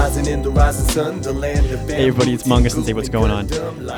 rising 0.00 0.32
in 0.32 0.40
the 0.40 0.50
rising 0.50 0.88
sun, 0.88 1.20
the 1.20 1.30
land 1.30 1.66
of 1.66 1.80
Hey 1.86 2.08
everybody, 2.08 2.32
it's 2.32 2.46
Manga 2.46 2.70
Sensei. 2.70 2.94
What's 2.94 3.10
going 3.10 3.30
on? 3.30 3.46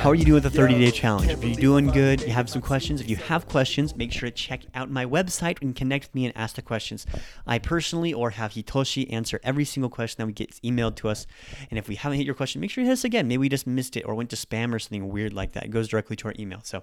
How 0.00 0.10
are 0.10 0.16
you 0.16 0.24
doing 0.24 0.42
with 0.42 0.42
the 0.42 0.50
30 0.50 0.76
day 0.76 0.90
challenge? 0.90 1.30
If 1.30 1.44
you're 1.44 1.54
doing 1.54 1.86
good, 1.86 2.22
you 2.22 2.32
have 2.32 2.50
some 2.50 2.60
questions. 2.60 3.00
If 3.00 3.08
you 3.08 3.14
have 3.14 3.46
questions, 3.46 3.94
make 3.94 4.10
sure 4.10 4.28
to 4.28 4.34
check 4.34 4.62
out 4.74 4.90
my 4.90 5.06
website 5.06 5.62
and 5.62 5.76
connect 5.76 6.06
with 6.06 6.14
me 6.16 6.26
and 6.26 6.36
ask 6.36 6.56
the 6.56 6.62
questions. 6.62 7.06
I 7.46 7.60
personally 7.60 8.12
or 8.12 8.30
have 8.30 8.50
Hitoshi 8.50 9.12
answer 9.12 9.38
every 9.44 9.64
single 9.64 9.88
question 9.88 10.16
that 10.20 10.26
we 10.26 10.32
get 10.32 10.50
emailed 10.62 10.96
to 10.96 11.08
us. 11.08 11.28
And 11.70 11.78
if 11.78 11.86
we 11.86 11.94
haven't 11.94 12.18
hit 12.18 12.26
your 12.26 12.34
question, 12.34 12.60
make 12.60 12.72
sure 12.72 12.82
you 12.82 12.88
hit 12.88 12.94
us 12.94 13.04
again. 13.04 13.28
Maybe 13.28 13.38
we 13.38 13.48
just 13.48 13.68
missed 13.68 13.96
it 13.96 14.02
or 14.02 14.16
went 14.16 14.30
to 14.30 14.36
spam 14.36 14.74
or 14.74 14.80
something 14.80 15.08
weird 15.08 15.32
like 15.32 15.52
that. 15.52 15.66
It 15.66 15.70
goes 15.70 15.86
directly 15.86 16.16
to 16.16 16.26
our 16.26 16.34
email. 16.36 16.62
So 16.64 16.82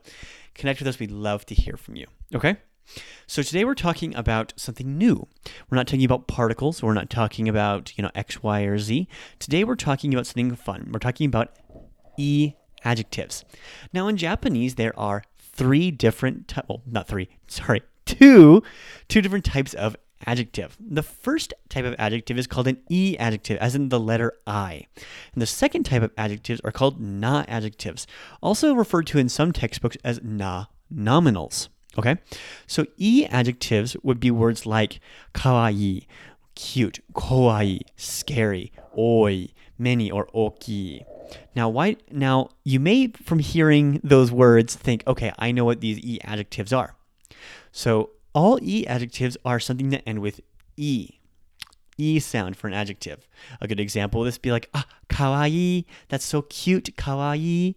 connect 0.55 0.79
with 0.79 0.87
us. 0.87 0.97
We'd 0.97 1.11
love 1.11 1.45
to 1.47 1.55
hear 1.55 1.75
from 1.75 1.97
you. 1.97 2.07
Okay? 2.33 2.55
So 3.27 3.43
today 3.43 3.63
we're 3.63 3.75
talking 3.75 4.15
about 4.15 4.53
something 4.55 4.97
new. 4.97 5.27
We're 5.69 5.75
not 5.75 5.87
talking 5.87 6.05
about 6.05 6.27
particles. 6.27 6.81
We're 6.81 6.93
not 6.93 7.09
talking 7.09 7.47
about, 7.47 7.95
you 7.97 8.01
know, 8.01 8.11
X, 8.15 8.41
Y, 8.41 8.61
or 8.61 8.77
Z. 8.79 9.07
Today 9.37 9.63
we're 9.63 9.75
talking 9.75 10.13
about 10.13 10.25
something 10.25 10.55
fun. 10.55 10.89
We're 10.91 10.99
talking 10.99 11.27
about 11.27 11.55
E 12.17 12.53
adjectives. 12.83 13.45
Now 13.93 14.07
in 14.07 14.17
Japanese, 14.17 14.75
there 14.75 14.97
are 14.99 15.23
three 15.37 15.91
different, 15.91 16.47
ty- 16.47 16.63
well, 16.67 16.81
not 16.85 17.07
three, 17.07 17.29
sorry, 17.47 17.83
two, 18.05 18.63
two 19.07 19.21
different 19.21 19.45
types 19.45 19.73
of 19.73 19.95
adjective. 20.25 20.77
The 20.79 21.03
first 21.03 21.53
type 21.69 21.85
of 21.85 21.95
adjective 21.99 22.37
is 22.37 22.47
called 22.47 22.67
an 22.67 22.81
E 22.89 23.15
adjective, 23.19 23.57
as 23.59 23.75
in 23.75 23.89
the 23.89 23.99
letter 23.99 24.33
I. 24.47 24.85
And 25.33 25.41
the 25.41 25.45
second 25.45 25.83
type 25.83 26.01
of 26.01 26.11
adjectives 26.17 26.61
are 26.63 26.71
called 26.71 26.99
na 26.99 27.45
adjectives, 27.47 28.07
also 28.41 28.73
referred 28.73 29.07
to 29.07 29.19
in 29.19 29.29
some 29.29 29.51
textbooks 29.51 29.97
as 30.03 30.19
na 30.23 30.65
nominals. 30.93 31.69
Okay, 31.97 32.17
so 32.67 32.85
e 32.97 33.25
adjectives 33.29 33.97
would 34.03 34.19
be 34.19 34.31
words 34.31 34.65
like 34.65 34.99
kawaii, 35.33 36.05
cute, 36.55 36.99
kowai, 37.13 37.81
scary, 37.95 38.71
oi, 38.97 39.47
many, 39.77 40.11
or 40.11 40.27
oki. 40.33 41.03
Now, 41.55 41.69
why? 41.69 41.97
Now, 42.11 42.49
you 42.63 42.79
may, 42.79 43.07
from 43.23 43.39
hearing 43.39 43.99
those 44.03 44.31
words, 44.31 44.75
think, 44.75 45.03
okay, 45.07 45.31
I 45.39 45.51
know 45.51 45.65
what 45.65 45.81
these 45.81 45.99
e 45.99 46.19
adjectives 46.23 46.71
are. 46.73 46.95
So, 47.71 48.11
all 48.33 48.59
e 48.61 48.85
adjectives 48.87 49.37
are 49.43 49.59
something 49.59 49.89
that 49.89 50.07
end 50.07 50.19
with 50.19 50.41
e. 50.77 51.15
E 51.97 52.19
sound 52.19 52.55
for 52.55 52.67
an 52.67 52.73
adjective. 52.73 53.27
A 53.59 53.67
good 53.67 53.79
example 53.79 54.21
of 54.21 54.25
this 54.25 54.35
would 54.35 54.41
be 54.41 54.51
like, 54.51 54.69
ah, 54.73 54.85
kawaii, 55.09 55.85
that's 56.07 56.23
so 56.23 56.43
cute, 56.43 56.95
kawaii. 56.95 57.75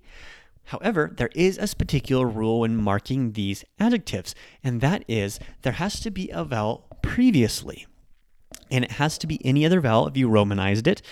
However, 0.72 1.12
there 1.14 1.28
is 1.34 1.58
a 1.58 1.76
particular 1.76 2.26
rule 2.26 2.60
when 2.60 2.78
marking 2.78 3.32
these 3.32 3.62
adjectives, 3.78 4.34
and 4.64 4.80
that 4.80 5.04
is 5.06 5.38
there 5.60 5.74
has 5.74 6.00
to 6.00 6.10
be 6.10 6.30
a 6.30 6.44
vowel 6.44 6.86
previously. 7.02 7.86
And 8.70 8.82
it 8.82 8.92
has 8.92 9.18
to 9.18 9.26
be 9.26 9.44
any 9.44 9.66
other 9.66 9.82
vowel 9.82 10.06
if 10.06 10.16
you 10.16 10.30
romanized 10.30 10.86
it 10.86 11.02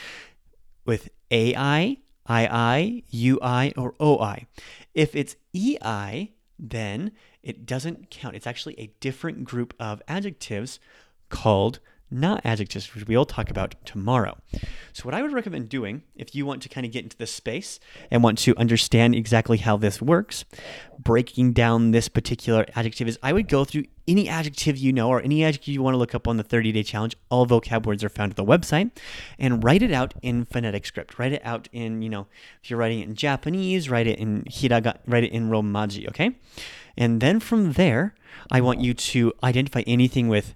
with 0.86 1.10
AI, 1.30 1.98
II, 2.30 3.04
UI, 3.12 3.74
or 3.76 3.94
OI. 4.00 4.46
If 4.94 5.14
it's 5.14 5.36
EI, 5.54 6.32
then 6.58 7.12
it 7.42 7.66
doesn't 7.66 8.08
count. 8.08 8.36
It's 8.36 8.46
actually 8.46 8.80
a 8.80 8.94
different 9.00 9.44
group 9.44 9.74
of 9.78 10.00
adjectives 10.08 10.80
called 11.28 11.80
na 12.10 12.38
adjectives, 12.44 12.94
which 12.94 13.06
we'll 13.06 13.24
talk 13.24 13.50
about 13.50 13.74
tomorrow. 13.84 14.36
So, 14.92 15.04
what 15.04 15.14
I 15.14 15.22
would 15.22 15.32
recommend 15.32 15.68
doing, 15.68 16.02
if 16.14 16.34
you 16.34 16.44
want 16.44 16.62
to 16.62 16.68
kind 16.68 16.84
of 16.84 16.92
get 16.92 17.04
into 17.04 17.16
this 17.16 17.32
space 17.32 17.78
and 18.10 18.22
want 18.22 18.38
to 18.38 18.56
understand 18.56 19.14
exactly 19.14 19.58
how 19.58 19.76
this 19.76 20.02
works, 20.02 20.44
breaking 20.98 21.52
down 21.52 21.92
this 21.92 22.08
particular 22.08 22.66
adjective 22.74 23.08
is 23.08 23.18
I 23.22 23.32
would 23.32 23.48
go 23.48 23.64
through 23.64 23.84
any 24.08 24.28
adjective 24.28 24.76
you 24.76 24.92
know 24.92 25.08
or 25.08 25.22
any 25.22 25.44
adjective 25.44 25.72
you 25.72 25.82
want 25.82 25.94
to 25.94 25.98
look 25.98 26.14
up 26.14 26.26
on 26.26 26.36
the 26.36 26.42
30 26.42 26.72
day 26.72 26.82
challenge. 26.82 27.16
All 27.30 27.46
vocab 27.46 27.86
words 27.86 28.02
are 28.02 28.08
found 28.08 28.30
at 28.30 28.36
the 28.36 28.44
website 28.44 28.90
and 29.38 29.62
write 29.62 29.82
it 29.82 29.92
out 29.92 30.14
in 30.22 30.44
phonetic 30.44 30.84
script. 30.84 31.18
Write 31.18 31.32
it 31.32 31.42
out 31.44 31.68
in, 31.72 32.02
you 32.02 32.08
know, 32.08 32.26
if 32.62 32.70
you're 32.70 32.78
writing 32.78 33.00
it 33.00 33.08
in 33.08 33.14
Japanese, 33.14 33.88
write 33.88 34.06
it 34.06 34.18
in 34.18 34.44
hiragana, 34.44 34.98
write 35.06 35.24
it 35.24 35.32
in 35.32 35.50
romaji, 35.50 36.08
okay? 36.08 36.36
And 36.96 37.20
then 37.20 37.40
from 37.40 37.72
there, 37.72 38.14
I 38.50 38.60
want 38.60 38.80
you 38.80 38.94
to 38.94 39.32
identify 39.42 39.82
anything 39.86 40.28
with 40.28 40.54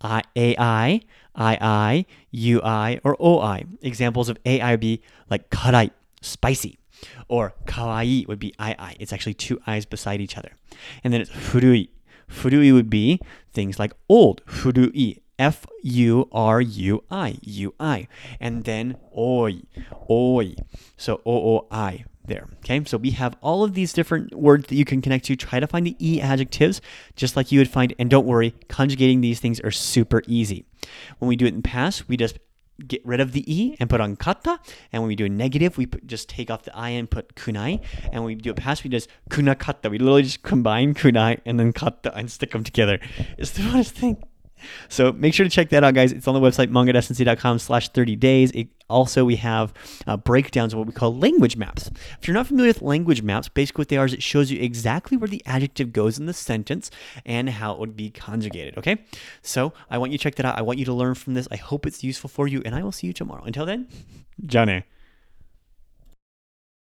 I, 0.00 0.22
AI, 0.34 1.00
II, 1.38 2.06
UI, 2.32 3.00
or 3.04 3.16
OI. 3.20 3.64
Examples 3.82 4.28
of 4.28 4.38
AI 4.44 4.72
would 4.72 4.80
be 4.80 5.02
like 5.30 5.50
karai, 5.50 5.90
spicy, 6.20 6.78
or 7.28 7.54
kawaii 7.66 8.26
would 8.26 8.38
be 8.38 8.54
II. 8.60 8.96
It's 8.98 9.12
actually 9.12 9.34
two 9.34 9.60
eyes 9.66 9.84
beside 9.86 10.20
each 10.20 10.36
other. 10.36 10.52
And 11.04 11.12
then 11.12 11.20
it's 11.20 11.30
furui. 11.30 11.88
Furui 12.28 12.72
would 12.72 12.90
be 12.90 13.20
things 13.52 13.78
like 13.78 13.92
old, 14.08 14.44
furui, 14.46 15.20
F 15.38 15.66
U 15.82 16.28
R 16.32 16.60
U 16.60 17.04
I, 17.10 17.38
U 17.42 17.74
I. 17.78 18.08
And 18.40 18.64
then 18.64 18.96
oi, 19.16 19.62
oi. 20.08 20.54
So 20.96 21.20
O 21.26 21.56
O 21.56 21.66
I 21.70 22.04
there. 22.26 22.48
Okay, 22.58 22.82
so 22.84 22.96
we 22.96 23.12
have 23.12 23.36
all 23.40 23.62
of 23.62 23.74
these 23.74 23.92
different 23.92 24.34
words 24.34 24.66
that 24.68 24.74
you 24.74 24.84
can 24.84 25.00
connect 25.00 25.26
to. 25.26 25.36
Try 25.36 25.60
to 25.60 25.66
find 25.66 25.86
the 25.86 25.96
E 25.98 26.20
adjectives, 26.20 26.80
just 27.14 27.36
like 27.36 27.52
you 27.52 27.60
would 27.60 27.70
find, 27.70 27.94
and 27.98 28.10
don't 28.10 28.26
worry, 28.26 28.54
conjugating 28.68 29.20
these 29.20 29.40
things 29.40 29.60
are 29.60 29.70
super 29.70 30.22
easy. 30.26 30.64
When 31.18 31.28
we 31.28 31.36
do 31.36 31.46
it 31.46 31.54
in 31.54 31.62
past, 31.62 32.08
we 32.08 32.16
just 32.16 32.38
get 32.86 33.04
rid 33.06 33.20
of 33.20 33.32
the 33.32 33.44
E 33.52 33.76
and 33.80 33.88
put 33.88 34.00
on 34.00 34.16
katta. 34.16 34.58
And 34.92 35.02
when 35.02 35.08
we 35.08 35.16
do 35.16 35.24
a 35.24 35.28
negative, 35.28 35.78
we 35.78 35.86
put, 35.86 36.06
just 36.06 36.28
take 36.28 36.50
off 36.50 36.64
the 36.64 36.76
I 36.76 36.90
and 36.90 37.10
put 37.10 37.34
kunai. 37.34 37.82
And 38.04 38.24
when 38.24 38.24
we 38.24 38.34
do 38.34 38.50
a 38.50 38.54
past, 38.54 38.84
we 38.84 38.90
just 38.90 39.08
kunakatta. 39.30 39.90
We 39.90 39.98
literally 39.98 40.22
just 40.22 40.42
combine 40.42 40.94
kunai 40.94 41.40
and 41.46 41.58
then 41.58 41.72
katta 41.72 42.14
and 42.14 42.30
stick 42.30 42.52
them 42.52 42.64
together. 42.64 42.98
It's 43.38 43.52
the 43.52 43.62
funnest 43.62 43.90
thing. 43.90 44.22
So 44.88 45.12
make 45.12 45.34
sure 45.34 45.44
to 45.44 45.50
check 45.50 45.68
that 45.70 45.84
out, 45.84 45.94
guys. 45.94 46.12
It's 46.12 46.26
on 46.26 46.34
the 46.34 46.40
website, 46.40 46.70
manga.sensei.com 46.70 47.58
slash 47.58 47.88
30 47.90 48.16
days. 48.16 48.52
Also, 48.88 49.24
we 49.24 49.36
have 49.36 49.72
uh, 50.06 50.16
breakdowns 50.16 50.72
of 50.72 50.78
what 50.78 50.86
we 50.86 50.92
call 50.92 51.16
language 51.16 51.56
maps. 51.56 51.90
If 52.20 52.28
you're 52.28 52.34
not 52.34 52.46
familiar 52.46 52.70
with 52.70 52.82
language 52.82 53.22
maps, 53.22 53.48
basically 53.48 53.82
what 53.82 53.88
they 53.88 53.96
are 53.96 54.06
is 54.06 54.12
it 54.12 54.22
shows 54.22 54.50
you 54.50 54.60
exactly 54.60 55.16
where 55.16 55.28
the 55.28 55.42
adjective 55.44 55.92
goes 55.92 56.18
in 56.18 56.26
the 56.26 56.32
sentence 56.32 56.90
and 57.24 57.50
how 57.50 57.72
it 57.72 57.78
would 57.80 57.96
be 57.96 58.10
conjugated, 58.10 58.78
okay? 58.78 58.98
So 59.42 59.72
I 59.90 59.98
want 59.98 60.12
you 60.12 60.18
to 60.18 60.22
check 60.22 60.36
that 60.36 60.46
out. 60.46 60.58
I 60.58 60.62
want 60.62 60.78
you 60.78 60.84
to 60.84 60.92
learn 60.92 61.14
from 61.14 61.34
this. 61.34 61.48
I 61.50 61.56
hope 61.56 61.86
it's 61.86 62.04
useful 62.04 62.28
for 62.28 62.46
you, 62.46 62.62
and 62.64 62.74
I 62.74 62.82
will 62.82 62.92
see 62.92 63.06
you 63.06 63.12
tomorrow. 63.12 63.42
Until 63.44 63.66
then, 63.66 63.88
Johnny. 64.46 64.84